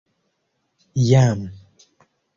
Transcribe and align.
Jam. 1.09 1.39